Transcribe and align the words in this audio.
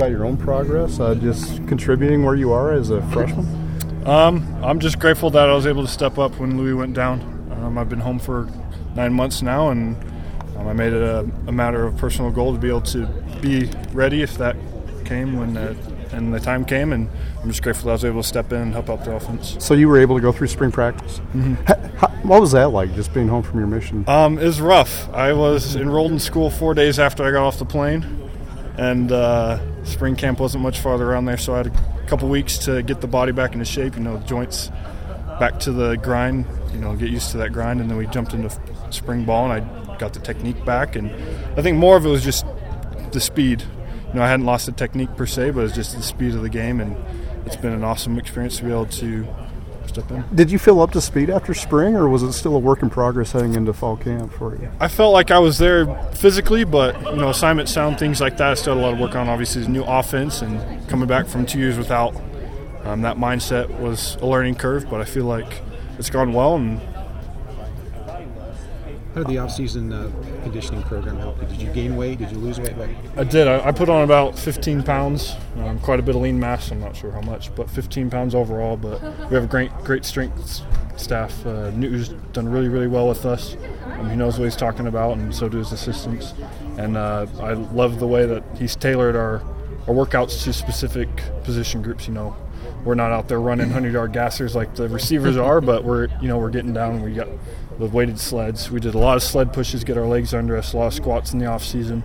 about 0.00 0.10
your 0.10 0.24
own 0.24 0.38
progress, 0.38 0.98
uh, 0.98 1.14
just 1.14 1.56
contributing 1.68 2.24
where 2.24 2.34
you 2.34 2.52
are 2.52 2.72
as 2.72 2.88
a 2.88 3.02
freshman? 3.10 3.46
Um, 4.06 4.46
I'm 4.64 4.80
just 4.80 4.98
grateful 4.98 5.28
that 5.28 5.50
I 5.50 5.52
was 5.52 5.66
able 5.66 5.82
to 5.82 5.92
step 5.92 6.16
up 6.16 6.38
when 6.38 6.56
Louis 6.56 6.72
went 6.72 6.94
down. 6.94 7.20
Um, 7.52 7.76
I've 7.76 7.90
been 7.90 8.00
home 8.00 8.18
for 8.18 8.48
nine 8.94 9.12
months 9.12 9.42
now, 9.42 9.68
and 9.68 10.02
um, 10.56 10.68
I 10.68 10.72
made 10.72 10.94
it 10.94 11.02
a, 11.02 11.18
a, 11.48 11.52
matter 11.52 11.84
of 11.84 11.98
personal 11.98 12.30
goal 12.30 12.54
to 12.54 12.58
be 12.58 12.68
able 12.68 12.80
to 12.80 13.06
be 13.42 13.70
ready 13.92 14.22
if 14.22 14.38
that 14.38 14.56
came 15.04 15.36
when 15.36 15.52
the, 15.52 15.76
and 16.12 16.32
the 16.32 16.40
time 16.40 16.64
came. 16.64 16.94
And 16.94 17.06
I'm 17.42 17.50
just 17.50 17.62
grateful 17.62 17.88
that 17.88 17.90
I 17.90 17.92
was 17.92 18.04
able 18.06 18.22
to 18.22 18.28
step 18.28 18.52
in 18.52 18.58
and 18.62 18.72
help 18.72 18.88
out 18.88 19.04
the 19.04 19.14
offense. 19.14 19.56
So 19.58 19.74
you 19.74 19.86
were 19.86 19.98
able 19.98 20.16
to 20.16 20.22
go 20.22 20.32
through 20.32 20.46
spring 20.46 20.72
practice. 20.72 21.18
Mm-hmm. 21.34 21.96
How, 21.98 22.08
what 22.22 22.40
was 22.40 22.52
that 22.52 22.68
like, 22.68 22.94
just 22.94 23.12
being 23.12 23.28
home 23.28 23.42
from 23.42 23.58
your 23.58 23.68
mission? 23.68 24.06
Um, 24.08 24.38
it 24.38 24.46
was 24.46 24.62
rough. 24.62 25.10
I 25.12 25.34
was 25.34 25.76
enrolled 25.76 26.12
in 26.12 26.18
school 26.18 26.48
four 26.48 26.72
days 26.72 26.98
after 26.98 27.22
I 27.22 27.32
got 27.32 27.44
off 27.46 27.58
the 27.58 27.66
plane, 27.66 28.30
and 28.78 29.12
uh, 29.12 29.60
spring 29.90 30.16
camp 30.16 30.40
wasn't 30.40 30.62
much 30.62 30.78
farther 30.78 31.10
around 31.10 31.26
there, 31.26 31.36
so 31.36 31.54
I 31.54 31.58
had 31.58 31.66
a 31.66 32.06
couple 32.06 32.28
weeks 32.28 32.58
to 32.58 32.82
get 32.82 33.00
the 33.00 33.06
body 33.06 33.32
back 33.32 33.52
into 33.52 33.64
shape. 33.64 33.96
You 33.96 34.02
know, 34.02 34.18
joints 34.20 34.70
back 35.38 35.60
to 35.60 35.72
the 35.72 35.96
grind. 35.96 36.46
You 36.72 36.78
know, 36.78 36.94
get 36.96 37.10
used 37.10 37.30
to 37.32 37.38
that 37.38 37.52
grind, 37.52 37.80
and 37.80 37.90
then 37.90 37.98
we 37.98 38.06
jumped 38.06 38.32
into 38.32 38.50
spring 38.90 39.24
ball, 39.24 39.50
and 39.50 39.64
I 39.64 39.96
got 39.98 40.14
the 40.14 40.20
technique 40.20 40.64
back. 40.64 40.96
And 40.96 41.10
I 41.58 41.62
think 41.62 41.78
more 41.78 41.96
of 41.96 42.06
it 42.06 42.08
was 42.08 42.24
just 42.24 42.46
the 43.12 43.20
speed. 43.20 43.62
You 44.08 44.14
know, 44.14 44.22
I 44.22 44.28
hadn't 44.28 44.46
lost 44.46 44.66
the 44.66 44.72
technique 44.72 45.14
per 45.16 45.26
se, 45.26 45.50
but 45.50 45.64
it's 45.64 45.74
just 45.74 45.96
the 45.96 46.02
speed 46.02 46.34
of 46.34 46.42
the 46.42 46.48
game, 46.48 46.80
and 46.80 46.96
it's 47.46 47.56
been 47.56 47.72
an 47.72 47.84
awesome 47.84 48.18
experience 48.18 48.58
to 48.58 48.64
be 48.64 48.70
able 48.70 48.86
to 48.86 49.26
step 49.88 50.10
in. 50.10 50.24
Did 50.34 50.50
you 50.50 50.58
feel 50.58 50.80
up 50.80 50.92
to 50.92 51.00
speed 51.00 51.30
after 51.30 51.54
spring, 51.54 51.96
or 51.96 52.08
was 52.08 52.22
it 52.22 52.32
still 52.32 52.54
a 52.54 52.58
work 52.58 52.82
in 52.82 52.90
progress 52.90 53.32
heading 53.32 53.54
into 53.54 53.72
fall 53.72 53.96
camp 53.96 54.32
for 54.32 54.54
you? 54.56 54.70
I 54.80 54.88
felt 54.88 55.12
like 55.12 55.30
I 55.30 55.38
was 55.38 55.58
there 55.58 55.86
physically, 56.12 56.64
but 56.64 57.00
you 57.02 57.16
know, 57.16 57.30
assignment 57.30 57.68
sound 57.68 57.98
things 57.98 58.20
like 58.20 58.36
that. 58.38 58.50
I 58.50 58.54
still 58.54 58.74
had 58.74 58.80
a 58.80 58.84
lot 58.84 58.92
of 58.94 59.00
work 59.00 59.16
on. 59.16 59.28
Obviously, 59.28 59.62
the 59.62 59.68
new 59.68 59.82
offense 59.84 60.42
and 60.42 60.88
coming 60.88 61.08
back 61.08 61.26
from 61.26 61.46
two 61.46 61.58
years 61.58 61.76
without 61.78 62.14
um, 62.84 63.02
that 63.02 63.16
mindset 63.16 63.68
was 63.80 64.16
a 64.16 64.26
learning 64.26 64.54
curve. 64.56 64.88
But 64.88 65.00
I 65.00 65.04
feel 65.04 65.24
like 65.24 65.60
it's 65.98 66.10
gone 66.10 66.32
well, 66.32 66.56
and 66.56 66.80
how 69.14 69.22
did 69.22 69.26
the 69.26 69.38
off-season 69.38 69.92
uh, 69.92 70.10
conditioning 70.44 70.82
program 70.84 71.16
help 71.18 71.40
you? 71.40 71.48
Did 71.48 71.62
you 71.62 71.72
gain 71.72 71.96
weight? 71.96 72.18
Did 72.18 72.30
you 72.30 72.38
lose 72.38 72.60
weight? 72.60 72.74
I 73.16 73.24
did. 73.24 73.48
I, 73.48 73.68
I, 73.68 73.72
put 73.72 73.88
on 73.88 74.04
about 74.04 74.38
15 74.38 74.84
pounds, 74.84 75.34
um, 75.56 75.80
quite 75.80 75.98
a 75.98 76.02
bit 76.02 76.14
of 76.14 76.22
lean 76.22 76.38
mass. 76.38 76.70
I'm 76.70 76.80
not 76.80 76.94
sure 76.94 77.10
how 77.10 77.20
much, 77.20 77.52
but 77.56 77.68
15 77.68 78.08
pounds 78.08 78.36
overall. 78.36 78.76
But 78.76 79.02
we 79.28 79.34
have 79.34 79.44
a 79.44 79.48
great, 79.48 79.72
great 79.82 80.04
strength 80.04 80.62
staff. 80.96 81.44
Uh, 81.44 81.70
Newt's 81.70 82.10
done 82.32 82.48
really, 82.48 82.68
really 82.68 82.86
well 82.86 83.08
with 83.08 83.26
us. 83.26 83.56
Um, 83.84 84.10
he 84.10 84.16
knows 84.16 84.38
what 84.38 84.44
he's 84.44 84.56
talking 84.56 84.86
about, 84.86 85.16
and 85.16 85.34
so 85.34 85.48
do 85.48 85.58
his 85.58 85.72
assistants. 85.72 86.34
And 86.78 86.96
uh, 86.96 87.26
I 87.40 87.54
love 87.54 87.98
the 87.98 88.06
way 88.06 88.26
that 88.26 88.44
he's 88.56 88.76
tailored 88.76 89.16
our, 89.16 89.42
our 89.88 89.94
workouts 89.94 90.44
to 90.44 90.52
specific 90.52 91.08
position 91.42 91.82
groups. 91.82 92.06
You 92.06 92.14
know, 92.14 92.36
we're 92.84 92.94
not 92.94 93.12
out 93.12 93.28
there 93.28 93.40
running 93.40 93.66
100 93.66 93.92
yard 93.92 94.12
gassers 94.12 94.54
like 94.54 94.74
the 94.74 94.88
receivers 94.88 95.36
are, 95.36 95.60
but 95.60 95.84
we're 95.84 96.08
you 96.20 96.28
know 96.28 96.38
we're 96.38 96.50
getting 96.50 96.72
down. 96.72 97.02
We 97.02 97.12
got 97.12 97.28
the 97.78 97.86
weighted 97.86 98.18
sleds. 98.18 98.70
We 98.70 98.80
did 98.80 98.94
a 98.94 98.98
lot 98.98 99.16
of 99.16 99.22
sled 99.22 99.52
pushes, 99.52 99.84
get 99.84 99.96
our 99.96 100.06
legs 100.06 100.34
under 100.34 100.56
us, 100.56 100.72
a 100.72 100.76
lot 100.76 100.88
of 100.88 100.94
squats 100.94 101.32
in 101.32 101.38
the 101.38 101.46
off 101.46 101.64
season. 101.64 102.02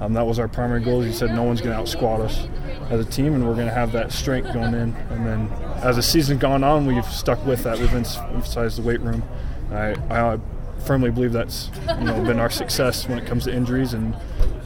Um, 0.00 0.12
that 0.12 0.26
was 0.26 0.38
our 0.38 0.46
primary 0.46 0.80
goal. 0.80 1.00
He 1.00 1.12
said 1.12 1.34
no 1.34 1.42
one's 1.42 1.60
going 1.60 1.72
to 1.72 1.80
out 1.80 1.88
squat 1.88 2.20
us 2.20 2.46
as 2.90 3.04
a 3.04 3.10
team, 3.10 3.34
and 3.34 3.46
we're 3.46 3.54
going 3.54 3.66
to 3.66 3.74
have 3.74 3.90
that 3.92 4.12
strength 4.12 4.52
going 4.52 4.74
in. 4.74 4.94
And 5.10 5.26
then 5.26 5.48
as 5.82 5.96
the 5.96 6.02
season's 6.02 6.40
gone 6.40 6.62
on, 6.62 6.86
we've 6.86 7.04
stuck 7.06 7.44
with 7.44 7.64
that. 7.64 7.78
We've 7.78 7.92
emphasized 7.92 8.78
the 8.78 8.82
weight 8.82 9.00
room. 9.00 9.24
I, 9.72 9.94
I 10.08 10.38
firmly 10.86 11.10
believe 11.10 11.32
that's 11.32 11.70
you 11.98 12.04
know 12.04 12.22
been 12.22 12.38
our 12.38 12.50
success 12.50 13.08
when 13.08 13.18
it 13.18 13.26
comes 13.26 13.44
to 13.44 13.52
injuries 13.52 13.94
and 13.94 14.16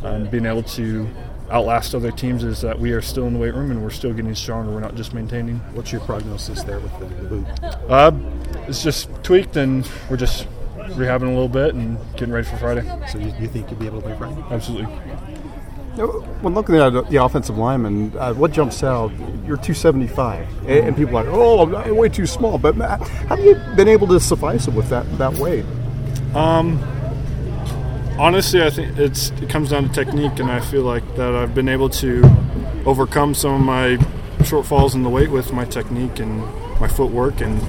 um, 0.05 0.29
being 0.29 0.45
able 0.45 0.63
to 0.63 1.09
outlast 1.53 1.95
other 1.95 2.11
teams 2.11 2.43
is 2.43 2.63
that 2.63 2.79
we 2.79 2.93
are 2.93 3.03
still 3.03 3.27
in 3.27 3.35
the 3.35 3.39
weight 3.39 3.55
room 3.55 3.71
and 3.71 3.83
we're 3.83 3.91
still 3.91 4.13
getting 4.13 4.35
stronger. 4.35 4.73
We're 4.73 4.81
not 4.81 4.95
just 4.95 5.13
maintaining. 5.13 5.59
What's 5.75 5.93
your 5.93 6.01
prognosis 6.01 6.63
there 6.63 6.81
with 6.81 6.99
the, 6.99 7.05
the 7.07 7.29
boot? 7.29 7.47
Uh, 7.89 8.13
it's 8.67 8.83
just 8.83 9.11
tweaked 9.23 9.57
and 9.57 9.89
we're 10.09 10.17
just 10.17 10.47
rehabbing 10.77 11.23
a 11.23 11.27
little 11.27 11.49
bit 11.49 11.75
and 11.75 11.99
getting 12.15 12.33
ready 12.33 12.47
for 12.47 12.57
Friday. 12.57 12.83
So 13.09 13.19
you, 13.19 13.33
you 13.39 13.49
think 13.49 13.71
you'll 13.71 13.79
be 13.81 13.87
able 13.87 14.01
to 14.01 14.09
play 14.09 14.17
Friday? 14.17 14.43
Absolutely. 14.51 14.93
When 16.41 16.55
looking 16.55 16.77
at 16.77 17.11
the 17.11 17.23
offensive 17.23 17.59
lineman, 17.59 18.17
uh, 18.17 18.33
what 18.33 18.53
jumps 18.53 18.83
out? 18.83 19.11
You're 19.47 19.59
275, 19.59 20.67
and 20.67 20.97
people 20.97 21.19
are 21.19 21.25
like, 21.25 21.35
"Oh, 21.35 21.75
I'm 21.77 21.97
way 21.97 22.09
too 22.09 22.25
small." 22.25 22.57
But 22.57 22.77
how 22.77 22.97
have 23.37 23.41
you 23.41 23.57
been 23.77 23.89
able 23.89 24.07
to 24.07 24.19
suffice 24.19 24.67
it 24.67 24.73
with 24.73 24.89
that 24.89 25.05
that 25.19 25.35
weight? 25.35 25.67
Um, 26.35 26.79
honestly, 28.19 28.63
I 28.63 28.71
think 28.71 28.99
it's 28.99 29.31
it 29.31 29.49
comes 29.49 29.71
down 29.71 29.89
to 29.89 29.93
technique, 29.93 30.39
and 30.39 30.51
I 30.51 30.61
feel 30.61 30.83
like 30.83 31.05
that 31.17 31.35
I've 31.35 31.55
been 31.55 31.69
able 31.69 31.89
to 31.91 32.23
overcome 32.87 33.35
some 33.35 33.55
of 33.55 33.61
my 33.61 33.97
shortfalls 34.45 34.95
in 34.95 35.03
the 35.03 35.09
weight 35.09 35.31
with 35.31 35.53
my 35.53 35.65
technique 35.65 36.19
and 36.19 36.41
my 36.81 36.89
footwork. 36.89 37.41
And 37.41 37.61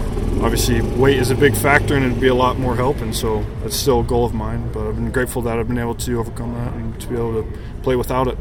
obviously, 0.43 0.81
weight 0.81 1.19
is 1.19 1.31
a 1.31 1.35
big 1.35 1.55
factor, 1.55 1.95
and 1.95 2.05
it'd 2.05 2.19
be 2.19 2.27
a 2.27 2.35
lot 2.35 2.57
more 2.57 2.75
help. 2.75 3.01
And 3.01 3.15
so 3.15 3.43
that's 3.61 3.75
still 3.75 4.01
a 4.01 4.03
goal 4.03 4.25
of 4.25 4.33
mine. 4.33 4.71
But 4.71 4.87
I've 4.87 4.95
been 4.95 5.11
grateful 5.11 5.41
that 5.43 5.59
I've 5.59 5.67
been 5.67 5.77
able 5.77 5.95
to 5.95 6.19
overcome 6.19 6.53
that 6.55 6.73
and 6.73 6.99
to 6.99 7.07
be 7.07 7.15
able 7.15 7.43
to 7.43 7.57
play 7.81 7.95
without 7.95 8.27
it. 8.27 8.37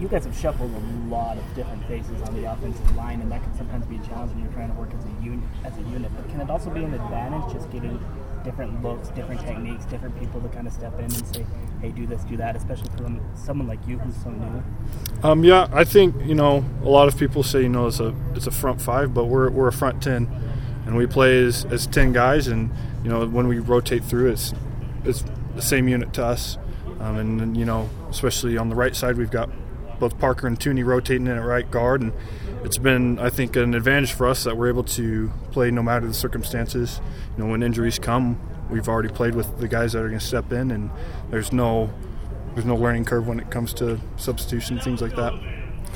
You 0.00 0.08
guys 0.08 0.24
have 0.24 0.36
shuffled 0.36 0.74
a 0.74 1.08
lot 1.08 1.38
of 1.38 1.54
different 1.54 1.86
faces 1.86 2.20
on 2.22 2.34
the 2.34 2.50
offensive 2.50 2.96
line, 2.96 3.20
and 3.20 3.30
that 3.30 3.40
can 3.42 3.56
sometimes 3.56 3.86
be 3.86 3.96
a 3.96 4.00
challenge 4.00 4.32
when 4.32 4.42
you're 4.42 4.52
trying 4.52 4.68
to 4.68 4.74
work 4.74 4.90
as 4.98 5.04
a 5.04 5.24
unit. 5.24 5.48
As 5.64 5.76
a 5.78 5.82
unit, 5.82 6.10
but 6.16 6.28
can 6.28 6.40
it 6.40 6.50
also 6.50 6.70
be 6.70 6.82
an 6.82 6.94
advantage 6.94 7.52
just 7.52 7.70
getting 7.70 8.00
different 8.44 8.82
looks, 8.82 9.08
different 9.10 9.40
techniques, 9.40 9.84
different 9.86 10.18
people 10.18 10.40
to 10.40 10.48
kind 10.48 10.66
of 10.66 10.72
step 10.72 10.94
in 10.98 11.04
and 11.04 11.34
say, 11.34 11.46
"Hey, 11.80 11.90
do 11.90 12.06
this, 12.06 12.22
do 12.24 12.36
that," 12.36 12.56
especially 12.56 12.90
for 12.96 13.20
someone 13.34 13.68
like 13.68 13.86
you 13.86 13.98
who's 13.98 14.16
so 14.22 14.30
new. 14.30 14.62
Um, 15.22 15.44
yeah, 15.44 15.68
I 15.72 15.84
think 15.84 16.14
you 16.24 16.34
know 16.34 16.64
a 16.82 16.88
lot 16.88 17.08
of 17.08 17.16
people 17.18 17.42
say 17.42 17.62
you 17.62 17.68
know 17.68 17.86
it's 17.86 18.00
a 18.00 18.14
it's 18.34 18.46
a 18.46 18.50
front 18.50 18.80
five, 18.80 19.14
but 19.14 19.26
we're 19.26 19.50
we're 19.50 19.68
a 19.68 19.72
front 19.72 20.02
ten, 20.02 20.28
and 20.86 20.96
we 20.96 21.06
play 21.06 21.44
as, 21.44 21.64
as 21.66 21.86
ten 21.86 22.12
guys, 22.12 22.48
and 22.48 22.70
you 23.02 23.10
know 23.10 23.26
when 23.26 23.48
we 23.48 23.58
rotate 23.58 24.04
through, 24.04 24.30
it's 24.32 24.52
it's 25.04 25.24
the 25.54 25.62
same 25.62 25.88
unit 25.88 26.12
to 26.14 26.24
us, 26.24 26.58
um, 27.00 27.16
and, 27.16 27.40
and 27.40 27.56
you 27.56 27.64
know 27.64 27.88
especially 28.10 28.56
on 28.56 28.68
the 28.68 28.74
right 28.74 28.94
side 28.94 29.16
we've 29.16 29.30
got 29.30 29.48
both 29.98 30.18
Parker 30.18 30.46
and 30.46 30.58
Tuni 30.58 30.84
rotating 30.84 31.26
in 31.26 31.36
at 31.36 31.44
right 31.44 31.70
guard, 31.70 32.00
and 32.00 32.12
it's 32.64 32.78
been, 32.78 33.18
I 33.18 33.30
think, 33.30 33.56
an 33.56 33.74
advantage 33.74 34.12
for 34.12 34.26
us 34.26 34.44
that 34.44 34.56
we're 34.56 34.68
able 34.68 34.84
to 34.84 35.30
play 35.50 35.70
no 35.70 35.82
matter 35.82 36.06
the 36.06 36.14
circumstances. 36.14 37.00
You 37.36 37.44
know, 37.44 37.50
when 37.50 37.62
injuries 37.62 37.98
come, 37.98 38.40
we've 38.70 38.88
already 38.88 39.08
played 39.08 39.34
with 39.34 39.58
the 39.58 39.68
guys 39.68 39.92
that 39.92 40.00
are 40.00 40.08
going 40.08 40.20
to 40.20 40.24
step 40.24 40.52
in, 40.52 40.70
and 40.70 40.90
there's 41.30 41.52
no 41.52 41.92
there's 42.54 42.66
no 42.66 42.76
learning 42.76 43.04
curve 43.04 43.26
when 43.26 43.40
it 43.40 43.50
comes 43.50 43.72
to 43.72 43.98
substitution 44.16 44.78
things 44.78 45.00
like 45.00 45.16
that. 45.16 45.32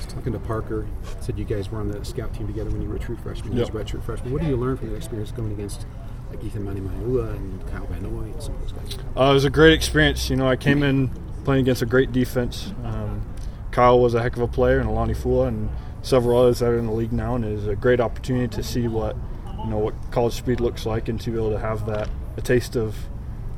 Talking 0.09 0.33
to 0.33 0.39
Parker, 0.39 0.87
said 1.21 1.39
you 1.39 1.45
guys 1.45 1.71
were 1.71 1.79
on 1.79 1.89
the 1.89 2.05
scout 2.05 2.33
team 2.35 2.47
together 2.47 2.71
when 2.71 2.83
you 2.83 2.89
were 2.89 2.99
true 2.99 3.17
freshmen, 3.17 3.57
yep. 3.57 3.69
redshirt 3.69 4.03
freshmen. 4.03 4.33
What 4.33 4.43
do 4.43 4.49
you 4.49 4.57
learn 4.57 4.77
from 4.77 4.89
your 4.89 4.97
experience 4.97 5.31
going 5.33 5.53
against 5.53 5.87
like 6.31 6.41
Eathyn 6.41 6.65
Manumaleuna 6.65 7.37
and 7.37 7.67
Kyle 7.69 7.87
Van 7.87 8.03
Noy 8.03 8.25
and 8.25 8.43
some 8.43 8.55
of 8.55 8.61
those 8.63 8.73
guys? 8.73 8.99
Uh, 9.17 9.31
it 9.31 9.35
was 9.35 9.45
a 9.45 9.51
great 9.51 9.73
experience. 9.73 10.31
You 10.31 10.37
know, 10.37 10.49
I 10.49 10.57
came 10.57 10.83
in 10.83 11.11
playing 11.45 11.63
against 11.63 11.83
a 11.83 11.87
great 11.87 12.13
defense. 12.13 12.73
Um, 12.85 13.23
Kyle 13.71 14.01
was 14.01 14.15
a 14.15 14.23
heck 14.23 14.37
of 14.37 14.43
a 14.43 14.49
player, 14.49 14.79
and 14.79 14.89
Alani 14.89 15.15
Fua, 15.15 15.49
and 15.49 15.69
several 16.07 16.39
others 16.41 16.61
that 16.61 16.67
are 16.67 16.79
in 16.79 16.87
the 16.87 16.93
league 16.93 17.13
now, 17.13 17.35
and 17.35 17.45
it 17.45 17.51
is 17.51 17.67
a 17.67 17.75
great 17.75 18.01
opportunity 18.01 18.47
to 18.55 18.63
see 18.63 18.87
what 18.87 19.17
you 19.65 19.71
know 19.71 19.79
what 19.79 19.95
college 20.13 20.35
speed 20.35 20.61
looks 20.61 20.87
like, 20.87 21.09
and 21.09 21.21
to 21.21 21.31
be 21.31 21.37
able 21.37 21.51
to 21.51 21.59
have 21.59 21.85
that 21.87 22.09
a 22.37 22.41
taste 22.41 22.77
of 22.77 22.97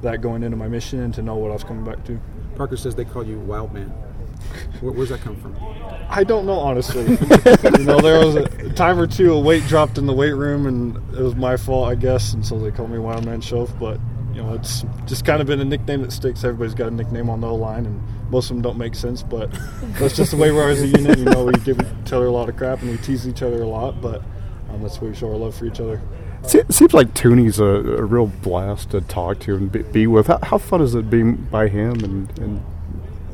that 0.02 0.22
going 0.22 0.42
into 0.42 0.56
my 0.56 0.68
mission, 0.68 1.00
and 1.00 1.14
to 1.14 1.22
know 1.22 1.36
what 1.36 1.50
I 1.50 1.54
was 1.54 1.64
coming 1.64 1.84
back 1.84 2.04
to. 2.06 2.18
Parker 2.56 2.76
says 2.76 2.94
they 2.94 3.04
call 3.04 3.24
you 3.24 3.38
Wild 3.38 3.72
Man. 3.72 3.92
Where, 4.80 4.92
where's 4.92 5.10
that 5.10 5.20
come 5.20 5.36
from? 5.36 5.56
I 6.08 6.24
don't 6.24 6.46
know 6.46 6.58
honestly. 6.58 7.02
you 7.02 7.84
know, 7.84 8.00
there 8.00 8.24
was 8.24 8.36
a 8.36 8.72
time 8.72 8.98
or 8.98 9.06
two 9.06 9.32
a 9.32 9.38
weight 9.38 9.64
dropped 9.66 9.98
in 9.98 10.06
the 10.06 10.14
weight 10.14 10.32
room, 10.32 10.66
and 10.66 10.96
it 11.14 11.22
was 11.22 11.36
my 11.36 11.56
fault, 11.56 11.88
I 11.88 11.96
guess, 11.96 12.32
and 12.32 12.44
so 12.46 12.58
they 12.58 12.70
called 12.70 12.90
me 12.90 12.98
Wild 12.98 13.24
Man 13.24 13.40
Shoaf. 13.40 13.78
But 13.78 14.00
you 14.38 14.44
know, 14.44 14.54
it's 14.54 14.84
just 15.06 15.24
kind 15.24 15.40
of 15.40 15.48
been 15.48 15.60
a 15.60 15.64
nickname 15.64 16.02
that 16.02 16.12
sticks. 16.12 16.44
Everybody's 16.44 16.74
got 16.74 16.86
a 16.86 16.90
nickname 16.92 17.28
on 17.28 17.40
the 17.40 17.52
line, 17.52 17.86
and 17.86 18.30
most 18.30 18.50
of 18.50 18.56
them 18.56 18.62
don't 18.62 18.78
make 18.78 18.94
sense, 18.94 19.20
but 19.20 19.50
that's 19.98 20.14
just 20.14 20.30
the 20.30 20.36
way 20.36 20.52
we 20.52 20.60
are 20.60 20.68
as 20.68 20.80
a 20.80 20.86
unit. 20.86 21.18
You 21.18 21.24
know, 21.24 21.46
we 21.46 21.52
give 21.64 21.80
each 21.80 22.12
other 22.12 22.26
a 22.26 22.30
lot 22.30 22.48
of 22.48 22.56
crap 22.56 22.80
and 22.80 22.92
we 22.92 22.98
tease 22.98 23.26
each 23.26 23.42
other 23.42 23.62
a 23.62 23.66
lot, 23.66 24.00
but 24.00 24.22
um, 24.70 24.80
that's 24.80 25.00
where 25.00 25.10
we 25.10 25.16
show 25.16 25.28
our 25.28 25.36
love 25.36 25.56
for 25.56 25.66
each 25.66 25.80
other. 25.80 26.00
It 26.54 26.72
seems 26.72 26.94
like 26.94 27.14
Tuni's 27.14 27.58
a, 27.58 27.64
a 27.64 28.04
real 28.04 28.28
blast 28.28 28.90
to 28.90 29.00
talk 29.00 29.40
to 29.40 29.56
and 29.56 29.72
be, 29.72 29.82
be 29.82 30.06
with. 30.06 30.28
How, 30.28 30.38
how, 30.40 30.58
fun 30.58 30.82
is 30.82 30.94
it 30.94 31.10
being 31.10 31.34
by 31.34 31.66
him 31.66 32.04
and, 32.04 32.38
and 32.38 32.64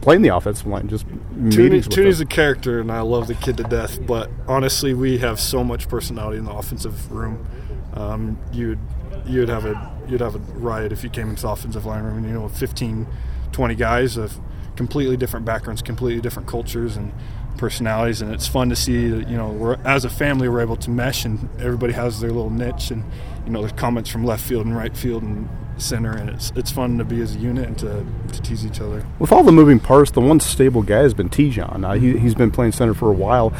playing 0.01 0.23
the 0.23 0.35
offensive 0.35 0.67
line? 0.67 0.89
Just 0.89 1.07
Tuni, 1.07 1.87
Tuni's 1.87 2.21
a 2.21 2.27
character, 2.27 2.81
and 2.81 2.91
I 2.91 3.03
love 3.03 3.27
the 3.27 3.35
kid 3.35 3.59
to 3.59 3.65
death. 3.65 4.05
But 4.07 4.31
honestly, 4.49 4.95
we 4.95 5.19
have 5.19 5.39
so 5.39 5.63
much 5.63 5.87
personality 5.87 6.39
in 6.39 6.47
the 6.47 6.53
offensive 6.53 7.13
room. 7.13 7.47
Um, 7.93 8.39
you'd 8.53 8.79
you'd 9.27 9.49
have 9.49 9.65
a 9.65 9.93
you'd 10.09 10.21
have 10.21 10.35
a 10.35 10.39
riot 10.39 10.93
if 10.93 11.03
you 11.03 11.11
came 11.11 11.31
into 11.31 11.43
the 11.43 11.49
offensive 11.49 11.87
line 11.87 12.05
room. 12.05 12.19
And, 12.19 12.27
you 12.27 12.33
know, 12.33 12.49
15, 12.49 13.07
20 13.53 13.75
guys 13.75 14.17
of 14.17 14.39
completely 14.77 15.17
different 15.17 15.47
backgrounds, 15.47 15.83
completely 15.83 16.21
different 16.21 16.49
cultures, 16.49 16.97
and 16.97 17.13
personalities, 17.57 18.21
and 18.21 18.33
it's 18.33 18.47
fun 18.47 18.69
to 18.69 18.77
see 18.77 19.09
that 19.09 19.29
you 19.29 19.37
know 19.37 19.49
we're 19.49 19.77
as 19.85 20.05
a 20.05 20.11
family 20.11 20.49
we're 20.49 20.61
able 20.61 20.77
to 20.77 20.91
mesh, 20.91 21.25
and 21.25 21.49
everybody 21.61 21.93
has 21.93 22.21
their 22.21 22.31
little 22.31 22.51
niche, 22.51 22.91
and 22.91 23.05
you 23.45 23.53
know 23.53 23.61
there's 23.61 23.73
comments 23.73 24.11
from 24.11 24.25
left 24.25 24.43
field 24.43 24.67
and 24.67 24.77
right 24.77 24.97
field 24.97 25.23
and 25.23 25.49
center, 25.77 26.13
and 26.13 26.31
it's 26.31 26.53
it's 26.57 26.71
fun 26.71 26.99
to 26.99 27.05
be 27.05 27.21
as 27.21 27.37
a 27.37 27.39
unit 27.39 27.67
and 27.67 27.79
to, 27.79 28.05
to 28.33 28.43
tease 28.43 28.67
each 28.67 28.81
other. 28.81 29.05
With 29.19 29.33
all 29.33 29.43
the 29.43 29.53
moving 29.53 29.81
parts, 29.81 30.11
the 30.11 30.21
one 30.21 30.41
stable 30.41 30.83
guy 30.83 30.99
has 31.01 31.15
been 31.15 31.29
Tejan. 31.29 31.85
Uh, 31.85 31.93
he, 31.93 32.19
he's 32.19 32.35
been 32.35 32.51
playing 32.51 32.73
center 32.73 32.95
for 32.95 33.11
a 33.11 33.15
while. 33.15 33.51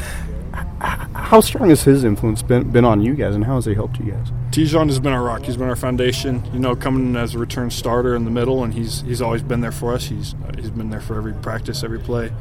How 0.53 1.41
strong 1.41 1.69
has 1.69 1.83
his 1.83 2.03
influence 2.03 2.41
been, 2.41 2.71
been 2.71 2.85
on 2.85 3.01
you 3.01 3.13
guys, 3.13 3.35
and 3.35 3.43
how 3.43 3.55
has 3.55 3.65
he 3.65 3.73
helped 3.73 3.99
you 3.99 4.11
guys? 4.11 4.27
Tejan 4.55 4.87
has 4.87 5.01
been 5.01 5.11
our 5.11 5.21
rock. 5.21 5.41
He's 5.41 5.57
been 5.57 5.67
our 5.67 5.75
foundation. 5.75 6.41
You 6.53 6.59
know, 6.59 6.77
coming 6.77 7.07
in 7.07 7.17
as 7.17 7.35
a 7.35 7.37
return 7.37 7.69
starter 7.69 8.15
in 8.15 8.23
the 8.23 8.31
middle, 8.31 8.63
and 8.63 8.73
he's 8.73 9.01
he's 9.01 9.21
always 9.21 9.43
been 9.43 9.59
there 9.59 9.73
for 9.73 9.93
us. 9.93 10.05
He's 10.05 10.33
he's 10.55 10.69
been 10.69 10.91
there 10.91 11.01
for 11.01 11.17
every 11.17 11.33
practice, 11.33 11.83
every 11.83 11.99
play, 11.99 12.31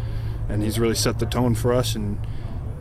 and 0.48 0.62
he's 0.62 0.78
really 0.78 0.94
set 0.94 1.18
the 1.18 1.26
tone 1.26 1.56
for 1.56 1.72
us. 1.72 1.96
And 1.96 2.24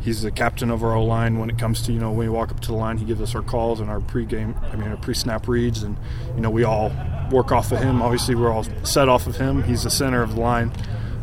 he's 0.02 0.22
the 0.22 0.30
captain 0.30 0.70
of 0.70 0.84
our 0.84 1.02
line 1.02 1.40
when 1.40 1.50
it 1.50 1.58
comes 1.58 1.82
to 1.88 1.92
you 1.92 1.98
know 1.98 2.12
when 2.12 2.28
we 2.28 2.30
walk 2.30 2.52
up 2.52 2.60
to 2.60 2.68
the 2.68 2.76
line, 2.76 3.00
he 3.00 3.06
gives 3.06 3.22
us 3.22 3.34
our 3.34 3.42
calls 3.42 3.80
and 3.80 3.90
our 3.90 4.02
pre-game, 4.02 4.54
I 4.72 4.76
mean 4.76 4.90
our 4.90 4.98
pre-snap 4.98 5.48
reads, 5.48 5.82
and 5.82 5.98
you 6.36 6.42
know 6.42 6.52
we 6.52 6.64
all 6.64 6.92
work 7.32 7.52
off 7.52 7.72
of 7.72 7.80
him. 7.80 8.04
Obviously, 8.04 8.36
we're 8.36 8.52
all 8.52 8.68
set 8.84 9.10
off 9.10 9.26
of 9.26 9.38
him. 9.38 9.64
He's 9.64 9.82
the 9.82 9.90
center 9.90 10.22
of 10.22 10.36
the 10.36 10.42
line, 10.42 10.72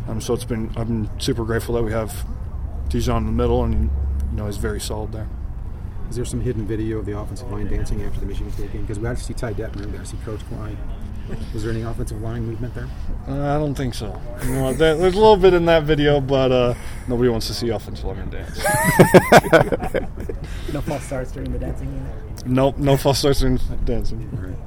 um, 0.09 0.19
so 0.19 0.33
it's 0.33 0.43
been 0.43 0.67
been 0.67 1.09
super 1.17 1.45
grateful 1.45 1.75
that 1.75 1.83
we 1.83 1.93
have 1.93 2.25
Tejan 2.89 3.19
in 3.19 3.25
the 3.25 3.31
middle, 3.31 3.63
and 3.63 3.89
you 4.31 4.35
know 4.35 4.47
he's 4.47 4.57
very 4.57 4.81
solid 4.81 5.13
there. 5.13 5.29
Is 6.11 6.17
there 6.17 6.25
some 6.25 6.41
hidden 6.41 6.67
video 6.67 6.97
of 6.97 7.05
the 7.05 7.17
offensive 7.17 7.49
line 7.49 7.67
dancing 7.67 8.03
after 8.03 8.19
the 8.19 8.25
Michigan 8.25 8.51
State 8.51 8.73
game? 8.73 8.81
Because 8.81 8.99
we 8.99 9.03
got 9.03 9.15
to 9.15 9.23
see 9.23 9.33
Ty 9.33 9.53
Detmer, 9.53 9.85
we 9.85 9.93
got 9.93 9.99
to 9.99 10.05
see 10.05 10.17
Coach 10.25 10.41
Klein. 10.49 10.77
Was 11.53 11.63
there 11.63 11.71
any 11.71 11.83
offensive 11.83 12.21
line 12.21 12.45
movement 12.45 12.75
there? 12.75 12.89
Uh, 13.29 13.55
I 13.55 13.57
don't 13.57 13.75
think 13.75 13.93
so. 13.93 14.19
You 14.43 14.49
know, 14.49 14.73
there, 14.73 14.97
there's 14.97 15.13
a 15.13 15.17
little 15.17 15.37
bit 15.37 15.53
in 15.53 15.63
that 15.67 15.83
video, 15.83 16.19
but 16.19 16.51
uh, 16.51 16.73
nobody 17.07 17.29
wants 17.29 17.47
to 17.47 17.53
see 17.53 17.69
offensive 17.69 18.03
line 18.03 18.29
dance. 18.29 18.57
no 20.73 20.81
false 20.81 21.05
starts 21.05 21.31
during 21.31 21.53
the 21.53 21.59
dancing. 21.59 21.87
Either. 21.87 22.45
Nope, 22.45 22.77
no 22.77 22.97
false 22.97 23.19
starts 23.19 23.39
during 23.39 23.55
dancing. 23.85 24.29
All 24.35 24.49
right. 24.49 24.57